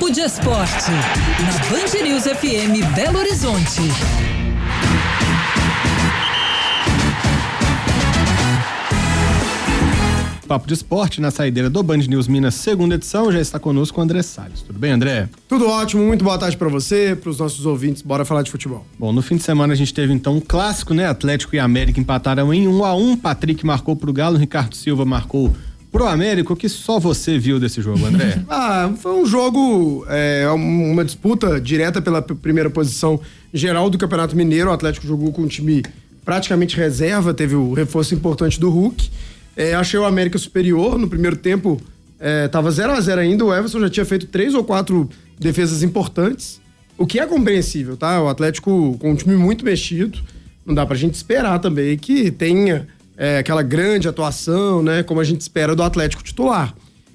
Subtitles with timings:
[0.00, 3.82] Papo de Esporte, na Band News FM Belo Horizonte.
[10.48, 13.30] Papo de Esporte na saideira do Band News Minas, segunda edição.
[13.30, 14.62] Já está conosco o André Salles.
[14.62, 15.28] Tudo bem, André?
[15.46, 18.00] Tudo ótimo, muito boa tarde para você, para os nossos ouvintes.
[18.00, 18.86] Bora falar de futebol.
[18.98, 21.08] Bom, no fim de semana a gente teve então um clássico, né?
[21.08, 23.16] Atlético e América empataram em 1 um a 1 um.
[23.18, 25.54] Patrick marcou pro Galo, Ricardo Silva marcou
[25.90, 26.52] pro América.
[26.52, 28.42] O que só você viu desse jogo, André?
[28.48, 33.20] ah, foi um jogo, é, uma disputa direta pela primeira posição
[33.52, 34.70] geral do Campeonato Mineiro.
[34.70, 35.82] O Atlético jogou com um time
[36.24, 39.10] praticamente reserva, teve o reforço importante do Hulk.
[39.56, 40.98] É, achei o América superior.
[40.98, 41.80] No primeiro tempo,
[42.18, 43.44] é, tava 0 a 0 ainda.
[43.44, 46.60] O Everson já tinha feito três ou quatro defesas importantes.
[46.96, 48.22] O que é compreensível, tá?
[48.22, 50.18] O Atlético com um time muito mexido.
[50.64, 52.86] Não dá pra gente esperar também que tenha
[53.16, 55.02] é, aquela grande atuação, né?
[55.02, 56.74] Como a gente espera do Atlético titular.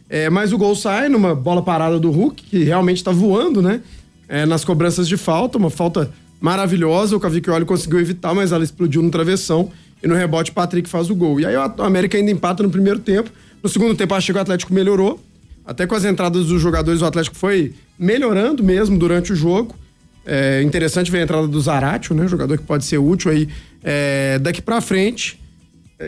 [0.10, 3.82] É, mas o gol sai numa bola parada do Hulk, que realmente tá voando, né?
[4.28, 7.16] É, nas cobranças de falta, uma falta maravilhosa.
[7.16, 9.72] O Cavicchioli conseguiu evitar, mas ela explodiu no travessão.
[10.04, 11.40] E no rebote, Patrick faz o gol.
[11.40, 13.32] E aí o América ainda empata no primeiro tempo.
[13.64, 15.20] No segundo tempo, acho que o Atlético melhorou.
[15.66, 19.76] Até com as entradas dos jogadores, o Atlético foi melhorando mesmo durante o jogo.
[20.24, 22.28] É interessante ver a entrada do Zaratio, né?
[22.28, 23.50] Jogador que pode ser útil aí
[23.84, 25.40] é, daqui para frente.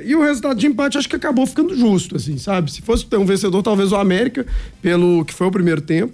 [0.04, 2.72] E o resultado de empate acho que acabou ficando justo, assim, sabe?
[2.72, 4.46] Se fosse ter um vencedor, talvez o América,
[4.82, 6.14] pelo que foi o primeiro tempo.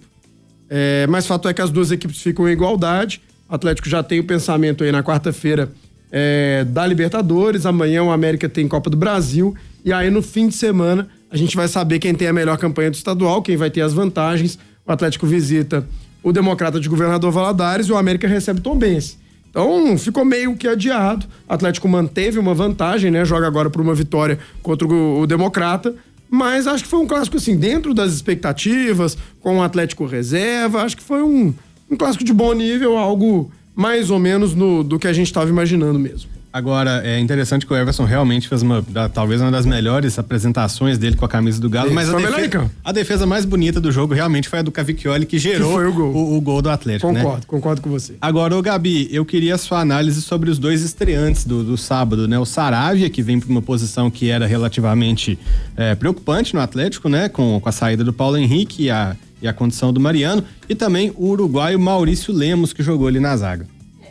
[0.69, 3.21] É, mas fato é que as duas equipes ficam em igualdade.
[3.49, 5.71] O Atlético já tem o pensamento aí na quarta-feira
[6.11, 7.65] é, da Libertadores.
[7.65, 9.55] Amanhã o América tem Copa do Brasil.
[9.83, 12.91] E aí no fim de semana a gente vai saber quem tem a melhor campanha
[12.91, 14.59] do estadual, quem vai ter as vantagens.
[14.85, 15.87] O Atlético visita
[16.21, 19.17] o Democrata de Governador Valadares e o América recebe Tom Benz.
[19.53, 21.27] Então ficou meio que adiado.
[21.47, 23.23] O Atlético manteve uma vantagem, né?
[23.23, 25.93] Joga agora por uma vitória contra o, Democrata.
[26.27, 30.81] Mas acho que foi um clássico assim, dentro das expectativas, com o Atlético reserva.
[30.81, 31.53] Acho que foi um,
[31.87, 35.47] um clássico de bom nível, algo mais ou menos no, do que a gente estava
[35.51, 36.32] imaginando mesmo.
[36.53, 41.15] Agora, é interessante que o Everson realmente fez uma, talvez uma das melhores apresentações dele
[41.15, 44.47] com a camisa do Galo, mas a defesa, a defesa, mais bonita do jogo realmente
[44.47, 46.13] foi a do Cavicchioli, que gerou que o, gol.
[46.13, 47.21] O, o, gol do Atlético, né?
[47.21, 47.45] Concordo, né?
[47.47, 48.13] concordo com você.
[48.21, 52.27] Agora, o Gabi, eu queria a sua análise sobre os dois estreantes do, do sábado,
[52.27, 52.37] né?
[52.37, 55.39] O Saravia, que vem para uma posição que era relativamente
[55.75, 57.29] é, preocupante no Atlético, né?
[57.29, 60.75] Com, com a saída do Paulo Henrique e a, e a condição do Mariano, e
[60.75, 63.65] também o uruguaio Maurício Lemos, que jogou ali na zaga.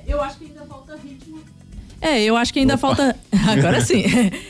[0.08, 0.51] Eu acho que.
[2.02, 2.80] É, eu acho que ainda Opa.
[2.80, 3.16] falta.
[3.46, 4.02] Agora sim.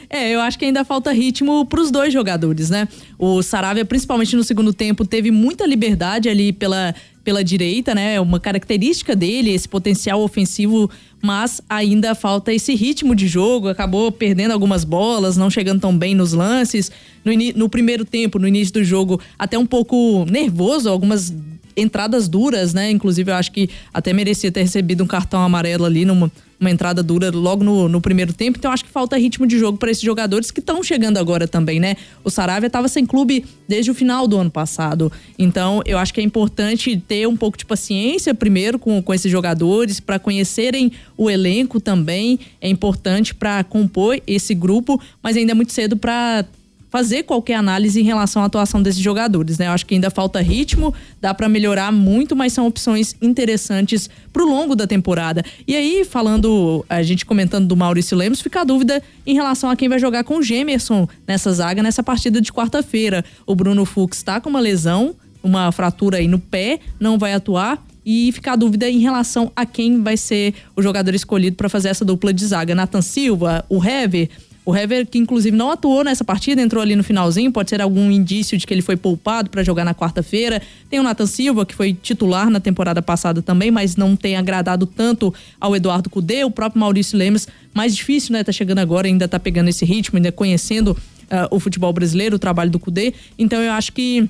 [0.08, 2.88] É, eu acho que ainda falta ritmo para os dois jogadores, né?
[3.18, 8.18] O Saravia, principalmente no segundo tempo, teve muita liberdade ali pela, pela direita, né?
[8.18, 13.68] Uma característica dele, esse potencial ofensivo, mas ainda falta esse ritmo de jogo.
[13.68, 16.90] Acabou perdendo algumas bolas, não chegando tão bem nos lances.
[17.22, 21.30] No, no primeiro tempo, no início do jogo, até um pouco nervoso, algumas
[21.76, 22.90] entradas duras, né?
[22.90, 26.30] Inclusive, eu acho que até merecia ter recebido um cartão amarelo ali numa
[26.62, 28.56] uma entrada dura logo no, no primeiro tempo.
[28.56, 31.80] Então, acho que falta ritmo de jogo para esses jogadores que estão chegando agora também,
[31.80, 31.96] né?
[32.24, 35.10] O Saravia estava sem clube desde o final do ano passado.
[35.36, 39.30] Então, eu acho que é importante ter um pouco de paciência primeiro com, com esses
[39.30, 42.38] jogadores, para conhecerem o elenco também.
[42.60, 46.44] É importante para compor esse grupo, mas ainda é muito cedo para
[46.92, 49.66] fazer qualquer análise em relação à atuação desses jogadores, né?
[49.66, 50.92] Eu acho que ainda falta ritmo,
[51.22, 55.42] dá para melhorar muito, mas são opções interessantes pro longo da temporada.
[55.66, 59.74] E aí, falando, a gente comentando do Maurício Lemos, fica a dúvida em relação a
[59.74, 63.24] quem vai jogar com o Gemerson nessa zaga, nessa partida de quarta-feira.
[63.46, 67.82] O Bruno Fux está com uma lesão, uma fratura aí no pé, não vai atuar
[68.04, 71.88] e fica a dúvida em relação a quem vai ser o jogador escolhido para fazer
[71.88, 72.74] essa dupla de zaga.
[72.74, 74.28] Nathan Silva, o Hever,
[74.64, 78.10] o Hever, que inclusive não atuou nessa partida, entrou ali no finalzinho, pode ser algum
[78.10, 80.62] indício de que ele foi poupado para jogar na quarta-feira.
[80.88, 84.86] Tem o Nathan Silva, que foi titular na temporada passada também, mas não tem agradado
[84.86, 87.48] tanto ao Eduardo Cudê, o próprio Maurício Lemes.
[87.74, 88.44] Mais difícil, né?
[88.44, 92.38] Tá chegando agora, ainda tá pegando esse ritmo, ainda conhecendo uh, o futebol brasileiro, o
[92.38, 93.14] trabalho do Cudê.
[93.36, 94.28] Então eu acho que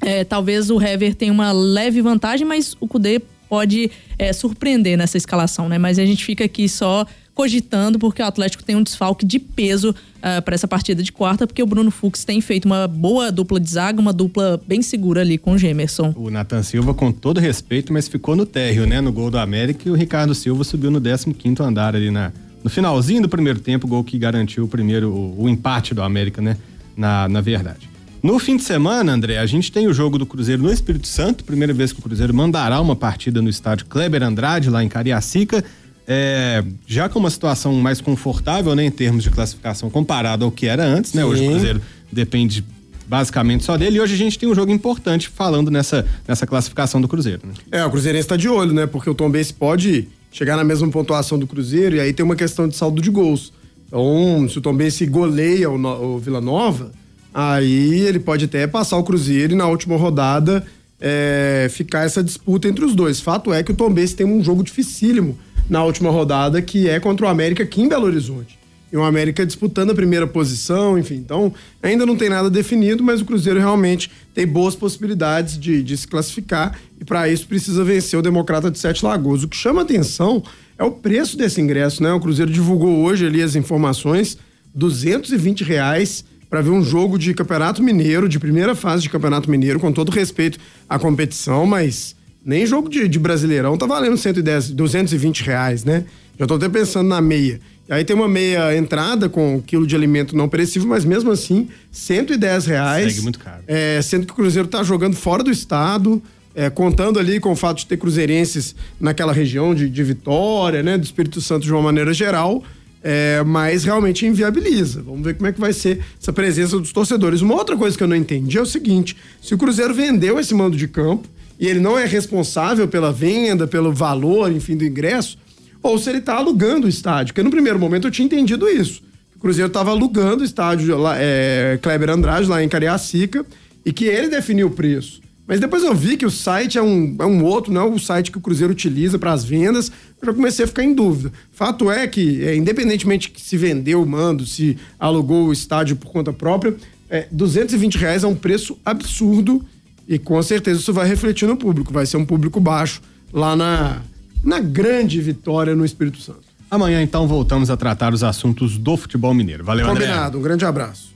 [0.00, 5.16] é, talvez o Hever tenha uma leve vantagem, mas o Cudê pode é, surpreender nessa
[5.16, 5.78] escalação, né?
[5.78, 7.06] Mas a gente fica aqui só
[7.36, 11.12] cogitando, porque o Atlético tem um desfalque de peso uh, ah, para essa partida de
[11.12, 14.80] quarta, porque o Bruno Fux tem feito uma boa dupla de zaga, uma dupla bem
[14.80, 16.14] segura ali com o Gemerson.
[16.16, 19.02] O Nathan Silva, com todo respeito, mas ficou no térreo, né?
[19.02, 22.32] No gol do América e o Ricardo Silva subiu no 15 andar ali na,
[22.64, 26.40] no finalzinho do primeiro tempo, gol que garantiu o primeiro, o, o empate do América,
[26.40, 26.56] né?
[26.96, 27.86] Na, na verdade.
[28.22, 31.44] No fim de semana, André, a gente tem o jogo do Cruzeiro no Espírito Santo,
[31.44, 35.62] primeira vez que o Cruzeiro mandará uma partida no estádio Kleber Andrade, lá em Cariacica
[36.06, 40.66] é, já com uma situação mais confortável, né, em termos de classificação comparado ao que
[40.66, 41.22] era antes, né?
[41.22, 41.28] Sim.
[41.28, 41.82] Hoje o Cruzeiro
[42.12, 42.64] depende
[43.08, 43.96] basicamente só dele.
[43.96, 47.42] E hoje a gente tem um jogo importante falando nessa, nessa classificação do Cruzeiro.
[47.44, 47.54] Né?
[47.72, 48.86] É, o Cruzeirense está de olho, né?
[48.86, 52.36] Porque o Tom Benz pode chegar na mesma pontuação do Cruzeiro e aí tem uma
[52.36, 53.52] questão de saldo de gols.
[53.86, 56.92] Então, se o Tom Benz goleia o, o Vila Nova,
[57.32, 60.64] aí ele pode até passar o Cruzeiro e na última rodada
[61.00, 63.20] é, ficar essa disputa entre os dois.
[63.20, 67.00] Fato é que o Tom Benz tem um jogo dificílimo na última rodada, que é
[67.00, 68.58] contra o América aqui em Belo Horizonte.
[68.92, 71.16] E o América disputando a primeira posição, enfim.
[71.16, 71.52] Então,
[71.82, 76.06] ainda não tem nada definido, mas o Cruzeiro realmente tem boas possibilidades de, de se
[76.06, 79.42] classificar e para isso precisa vencer o Democrata de Sete Lagoas.
[79.42, 80.42] O que chama atenção
[80.78, 82.12] é o preço desse ingresso, né?
[82.12, 84.38] O Cruzeiro divulgou hoje ali as informações,
[84.74, 89.78] 220 reais para ver um jogo de Campeonato Mineiro, de primeira fase de Campeonato Mineiro,
[89.78, 90.58] com todo respeito
[90.88, 92.15] à competição, mas
[92.46, 96.04] nem jogo de, de Brasileirão tá valendo 110, 220 reais, né?
[96.38, 97.60] Já tô até pensando na meia.
[97.90, 101.68] Aí tem uma meia entrada com um quilo de alimento não perecível, mas mesmo assim,
[101.90, 103.12] 110 reais.
[103.12, 103.62] Segue muito caro.
[103.66, 106.22] É, sendo que o Cruzeiro tá jogando fora do estado,
[106.54, 110.96] é, contando ali com o fato de ter cruzeirenses naquela região de, de Vitória, né?
[110.96, 112.62] Do Espírito Santo de uma maneira geral.
[113.02, 115.02] É, mas realmente inviabiliza.
[115.02, 117.40] Vamos ver como é que vai ser essa presença dos torcedores.
[117.40, 120.54] Uma outra coisa que eu não entendi é o seguinte: se o Cruzeiro vendeu esse
[120.54, 121.28] mando de campo
[121.58, 125.38] e ele não é responsável pela venda, pelo valor, enfim, do ingresso,
[125.82, 127.32] ou se ele está alugando o estádio.
[127.32, 129.02] Porque no primeiro momento eu tinha entendido isso.
[129.34, 133.44] O Cruzeiro estava alugando o estádio lá, é, Kleber Andrade, lá em Cariacica,
[133.84, 135.20] e que ele definiu o preço.
[135.46, 137.98] Mas depois eu vi que o site é um, é um outro, não é o
[137.98, 139.92] site que o Cruzeiro utiliza para as vendas.
[140.20, 141.32] Eu já comecei a ficar em dúvida.
[141.52, 146.10] Fato é que, é, independentemente que se vendeu o mando, se alugou o estádio por
[146.10, 146.74] conta própria,
[147.08, 149.64] é, 220 reais é um preço absurdo
[150.08, 151.92] e com certeza isso vai refletir no público.
[151.92, 153.00] Vai ser um público baixo
[153.32, 154.02] lá na,
[154.42, 156.46] na grande vitória no Espírito Santo.
[156.70, 159.64] Amanhã, então, voltamos a tratar os assuntos do futebol mineiro.
[159.64, 160.06] Valeu, André.
[160.06, 160.38] Combinado.
[160.38, 161.14] Um grande abraço.